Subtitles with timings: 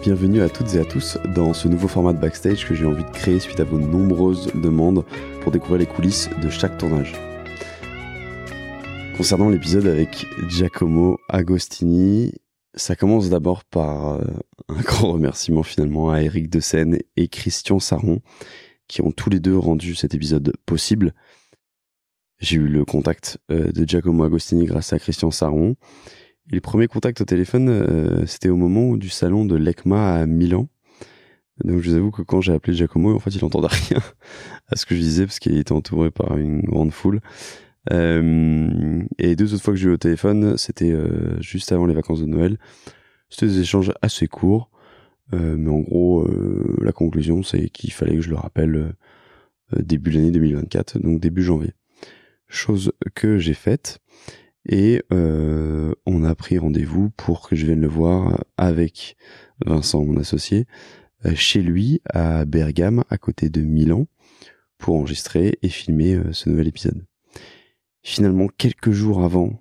[0.00, 3.02] Bienvenue à toutes et à tous dans ce nouveau format de backstage que j'ai envie
[3.02, 5.04] de créer suite à vos nombreuses demandes
[5.40, 7.14] pour découvrir les coulisses de chaque tournage.
[9.16, 12.32] Concernant l'épisode avec Giacomo Agostini,
[12.74, 14.24] ça commence d'abord par euh,
[14.68, 16.60] un grand remerciement finalement à Eric de
[17.16, 18.20] et Christian Saron
[18.86, 21.12] qui ont tous les deux rendu cet épisode possible.
[22.38, 25.74] J'ai eu le contact euh, de Giacomo Agostini grâce à Christian Saron.
[26.50, 30.68] Les premiers contacts au téléphone, euh, c'était au moment du salon de l'ECMA à Milan.
[31.64, 34.00] Donc je vous avoue que quand j'ai appelé Giacomo, en fait, il n'entendait rien
[34.68, 37.20] à ce que je disais parce qu'il était entouré par une grande foule.
[37.92, 41.94] Euh, et deux autres fois que j'ai eu au téléphone, c'était euh, juste avant les
[41.94, 42.58] vacances de Noël.
[43.30, 44.70] C'était des échanges assez courts,
[45.34, 46.26] euh, mais en gros,
[46.80, 48.94] la conclusion, c'est qu'il fallait que je le rappelle
[49.76, 51.74] début de l'année 2024, donc début janvier
[52.48, 53.98] chose que j'ai faite.
[54.68, 59.16] Et euh, on a pris rendez-vous pour que je vienne le voir avec
[59.64, 60.66] Vincent, mon associé,
[61.24, 64.06] euh, chez lui à Bergame, à côté de Milan,
[64.76, 67.06] pour enregistrer et filmer euh, ce nouvel épisode.
[68.02, 69.58] Finalement, quelques jours avant,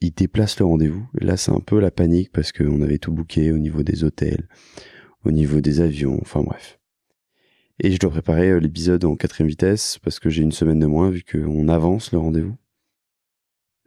[0.00, 1.06] il déplace le rendez-vous.
[1.14, 4.48] Là, c'est un peu la panique parce qu'on avait tout booké au niveau des hôtels,
[5.24, 6.80] au niveau des avions, enfin bref.
[7.80, 11.10] Et je dois préparer l'épisode en quatrième vitesse parce que j'ai une semaine de moins
[11.10, 12.56] vu qu'on avance le rendez-vous.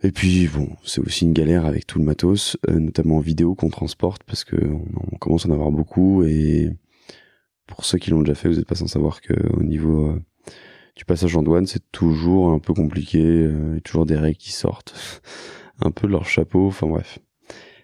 [0.03, 3.55] Et puis bon, c'est aussi une galère avec tout le matos, euh, notamment en vidéo
[3.55, 6.71] qu'on transporte parce que on, commence à en avoir beaucoup et
[7.65, 10.23] pour ceux qui l'ont déjà fait, vous n'êtes pas sans savoir que au niveau euh,
[10.95, 14.51] du passage en douane, c'est toujours un peu compliqué, y a toujours des règles qui
[14.51, 15.21] sortent
[15.79, 17.19] un peu de leur chapeau, enfin bref,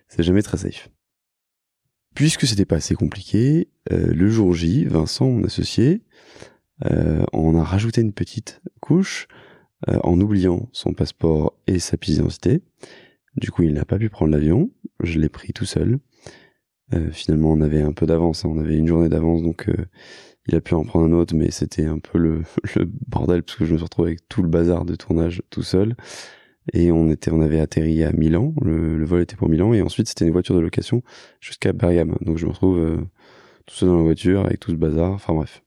[0.07, 0.89] c'est jamais très safe.
[2.13, 6.01] Puisque c'était pas assez compliqué, euh, le jour J, Vincent, mon associé,
[6.85, 9.27] euh, on a rajouté une petite couche
[9.89, 12.61] euh, en oubliant son passeport et sa pièce d'identité.
[13.35, 14.71] Du coup, il n'a pas pu prendre l'avion.
[15.01, 15.99] Je l'ai pris tout seul.
[17.11, 18.45] finalement, on avait un peu d'avance.
[18.45, 18.49] Hein.
[18.53, 19.67] on avait une journée d'avance, donc
[20.47, 22.43] il a pu en prendre un autre, mais c'était un peu le,
[23.07, 25.95] bordel parce que je me suis retrouvé avec tout le bazar de tournage tout seul
[26.71, 30.07] et on était on avait atterri à Milan le, vol était pour Milan et ensuite
[30.07, 31.03] c'était une voiture de location
[31.41, 32.97] jusqu'à Bergame donc je me retrouve euh,
[33.65, 35.61] tout seul dans la voiture avec tout ce bazar enfin bref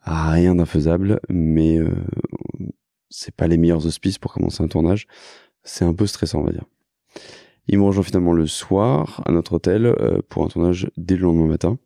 [0.00, 1.90] rien d'infaisable mais euh,
[3.10, 5.06] c'est pas les meilleurs auspices pour commencer un tournage
[5.62, 6.64] c'est un peu stressant on va dire
[7.66, 11.22] il me rejoint finalement le soir à notre hôtel euh, pour un tournage dès le
[11.22, 11.78] lendemain matin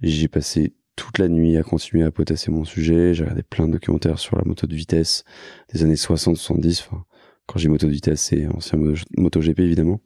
[0.00, 3.14] j'ai passé toute la nuit à continuer à potasser mon sujet.
[3.14, 5.24] J'ai regardé plein de documentaires sur la moto de vitesse
[5.72, 6.82] des années 60-70.
[6.82, 7.04] Enfin,
[7.46, 8.78] quand j'ai moto de vitesse, c'est ancien
[9.16, 10.00] moto GP évidemment.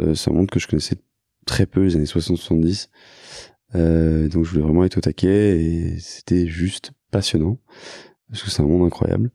[0.00, 0.96] Euh, ça montre que je connaissais
[1.46, 2.88] très peu les années 60-70.
[3.74, 7.58] Euh, donc je voulais vraiment être au taquet et c'était juste passionnant
[8.30, 9.30] parce que c'est un monde incroyable.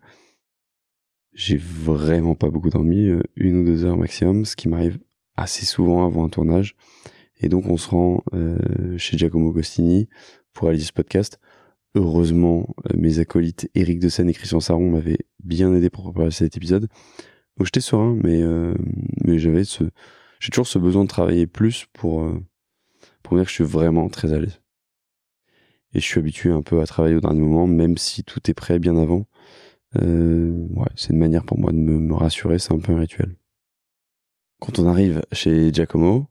[1.33, 4.99] J'ai vraiment pas beaucoup dormi, euh, une ou deux heures maximum, ce qui m'arrive
[5.35, 6.75] assez souvent avant un tournage.
[7.41, 8.23] Et donc on se rend
[8.97, 10.07] chez Giacomo Gostini
[10.53, 11.37] pour réaliser ce podcast.
[11.95, 16.31] Heureusement, euh, mes acolytes Eric de Seine et Christian Saron m'avaient bien aidé pour préparer
[16.31, 16.89] cet épisode.
[17.57, 18.75] Donc j'étais serein, mais euh,
[19.23, 19.85] mais j'avais ce,
[20.41, 22.37] j'ai toujours ce besoin de travailler plus pour euh,
[23.23, 24.59] pour dire que je suis vraiment très à l'aise.
[25.95, 28.53] Et je suis habitué un peu à travailler au dernier moment, même si tout est
[28.53, 29.25] prêt bien avant.
[29.95, 33.35] ouais, c'est une manière pour moi de me, rassurer, c'est un peu un rituel.
[34.59, 36.27] Quand on arrive chez Giacomo,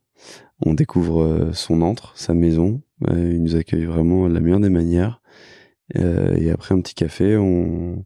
[0.64, 2.82] on découvre son antre, sa maison.
[3.10, 5.20] il nous accueille vraiment de la meilleure des manières.
[5.96, 8.04] Euh, et après un petit café, on,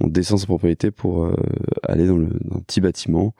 [0.00, 1.34] descend sa propriété pour euh,
[1.82, 3.34] aller dans, le, dans un petit bâtiment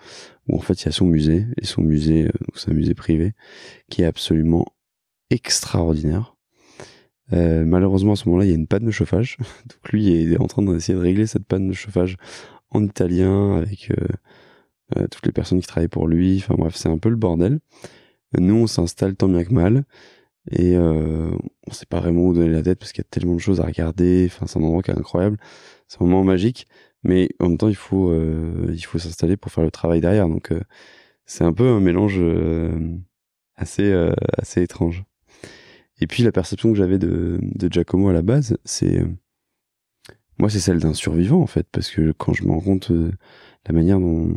[0.49, 2.95] où en fait il y a son musée et son musée, euh, c'est un musée
[2.95, 3.35] privé
[3.91, 4.65] qui est absolument
[5.31, 6.34] extraordinaire.
[7.33, 10.33] Euh, malheureusement à ce moment-là il y a une panne de chauffage, donc lui il
[10.35, 12.17] est en train d'essayer de régler cette panne de chauffage
[12.71, 16.39] en italien avec euh, toutes les personnes qui travaillent pour lui.
[16.39, 17.61] Enfin bref c'est un peu le bordel.
[18.37, 19.85] Nous on s'installe tant bien que mal
[20.51, 21.31] et euh,
[21.67, 23.61] on sait pas vraiment où donner la tête parce qu'il y a tellement de choses
[23.61, 24.27] à regarder.
[24.31, 25.39] Enfin, c'est un endroit qui est incroyable.
[25.89, 26.67] C'est un moment magique,
[27.03, 30.29] mais en même temps, il faut euh, il faut s'installer pour faire le travail derrière.
[30.29, 30.61] Donc, euh,
[31.27, 32.97] c'est un peu un mélange euh,
[33.57, 33.93] assez
[34.39, 35.05] assez étrange.
[36.01, 39.05] Et puis la perception que j'avais de, de Giacomo à la base, c'est
[40.39, 43.73] moi, c'est celle d'un survivant en fait, parce que quand je me rends compte la
[43.73, 44.35] manière dont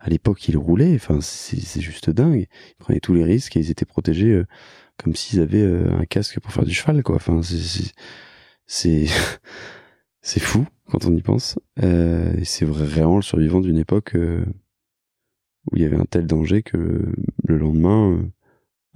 [0.00, 2.46] à l'époque il roulait, enfin, c'est juste dingue.
[2.70, 4.42] Ils prenaient tous les risques et ils étaient protégés
[4.98, 7.16] comme s'ils avaient euh, un casque pour faire du cheval, quoi.
[7.16, 7.92] Enfin, c'est
[8.66, 9.06] c'est
[10.40, 11.58] fou quand on y pense.
[11.82, 14.44] Euh, et c'est vraiment le survivant d'une époque euh,
[15.70, 17.12] où il y avait un tel danger que
[17.44, 18.22] le lendemain, euh,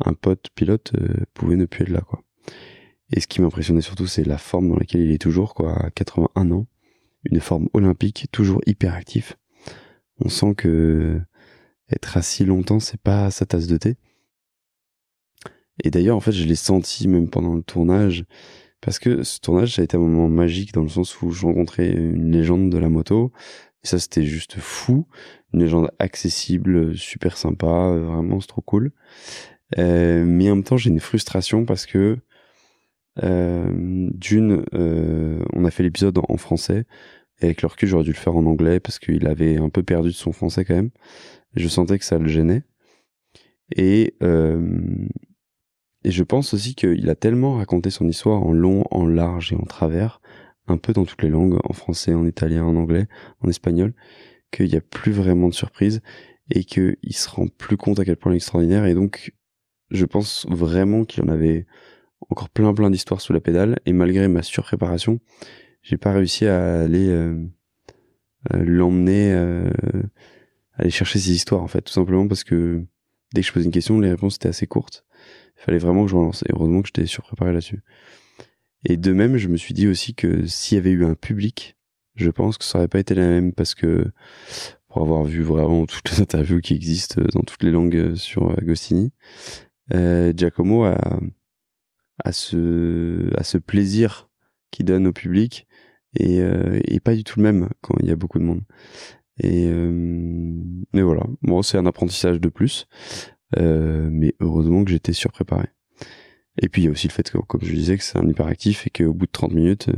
[0.04, 0.92] un pote pilote
[1.34, 2.22] pouvait ne plus être là, quoi.
[3.14, 5.90] Et ce qui m'impressionnait surtout, c'est la forme dans laquelle il est toujours, quoi, à
[5.90, 6.66] 81 ans.
[7.24, 9.36] Une forme olympique, toujours hyper actif.
[10.18, 11.20] On sent que
[11.90, 13.96] être assis longtemps, c'est pas sa tasse de thé.
[15.84, 18.24] Et d'ailleurs, en fait, je l'ai senti même pendant le tournage,
[18.80, 21.46] parce que ce tournage, ça a été un moment magique dans le sens où je
[21.46, 23.30] rencontrais une légende de la moto.
[23.84, 25.06] Et ça, c'était juste fou.
[25.52, 28.92] Une légende accessible, super sympa, vraiment, c'est trop cool.
[29.78, 32.18] Euh, mais en même temps, j'ai une frustration parce que
[33.22, 36.84] euh, d'une, euh, on a fait l'épisode en français.
[37.40, 39.82] Et avec le recul, j'aurais dû le faire en anglais parce qu'il avait un peu
[39.82, 40.90] perdu de son français quand même.
[41.54, 42.62] Je sentais que ça le gênait.
[43.76, 45.06] Et, euh,
[46.04, 49.56] et je pense aussi qu'il a tellement raconté son histoire en long, en large et
[49.56, 50.20] en travers,
[50.66, 53.06] un peu dans toutes les langues, en français, en italien, en anglais,
[53.40, 53.94] en espagnol,
[54.50, 56.00] qu'il n'y a plus vraiment de surprise
[56.50, 58.84] et qu'il se rend plus compte à quel point il est extraordinaire.
[58.86, 59.32] Et donc,
[59.92, 61.66] je pense vraiment qu'il en avait
[62.30, 63.78] encore plein plein d'histoires sous la pédale.
[63.86, 65.20] Et malgré ma surpréparation,
[65.82, 67.44] j'ai pas réussi à aller euh,
[68.52, 69.70] euh, l'emmener, euh,
[70.74, 72.84] aller chercher ses histoires en fait, tout simplement parce que
[73.34, 75.04] dès que je posais une question, les réponses étaient assez courtes.
[75.58, 76.42] Il fallait vraiment que je relance.
[76.42, 77.82] Et heureusement que j'étais surpréparé là-dessus.
[78.84, 81.76] Et de même, je me suis dit aussi que s'il y avait eu un public,
[82.16, 84.10] je pense que ça aurait pas été la même parce que
[84.88, 89.06] pour avoir vu vraiment toutes les interviews qui existent dans toutes les langues sur Agostini,
[89.06, 94.30] euh, Giacomo a, ce, ce plaisir
[94.70, 95.66] qu'il donne au public
[96.18, 98.62] et, euh, et pas du tout le même quand il y a beaucoup de monde.
[99.38, 99.90] Et euh,
[100.92, 102.86] mais voilà, bon c'est un apprentissage de plus,
[103.58, 105.68] euh, mais heureusement que j'étais surpréparé.
[106.60, 108.28] Et puis il y a aussi le fait que, comme je disais, que c'est un
[108.28, 109.90] hyperactif et qu'au bout de 30 minutes,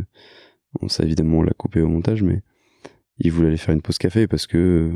[0.80, 2.42] on ça évidemment l'a coupé au montage, mais
[3.18, 4.92] il voulait aller faire une pause café parce que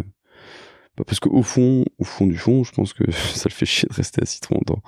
[1.05, 3.95] parce qu'au fond, au fond du fond, je pense que ça le fait chier de
[3.95, 4.83] rester assis trop longtemps.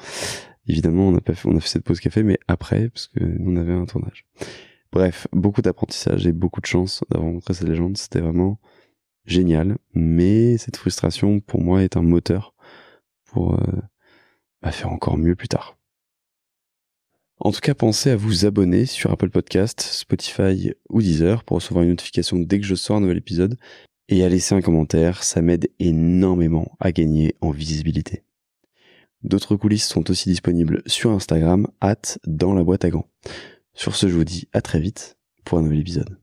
[0.66, 3.86] Évidemment, on a fait, cette pause café, mais après, parce que nous on avait un
[3.86, 4.26] tournage.
[4.92, 7.96] Bref, beaucoup d'apprentissage et beaucoup de chance d'avoir rencontré cette légende.
[7.96, 8.60] C'était vraiment
[9.24, 9.78] génial.
[9.94, 12.54] Mais cette frustration, pour moi, est un moteur
[13.24, 13.82] pour euh,
[14.62, 15.76] bah, faire encore mieux plus tard.
[17.38, 21.84] En tout cas, pensez à vous abonner sur Apple Podcast, Spotify ou Deezer pour recevoir
[21.84, 23.56] une notification dès que je sors un nouvel épisode
[24.10, 28.24] et à laisser un commentaire, ça m'aide énormément à gagner en visibilité.
[29.22, 33.08] D'autres coulisses sont aussi disponibles sur Instagram, at dans la boîte à gants.
[33.72, 36.18] Sur ce, je vous dis à très vite pour un nouvel épisode.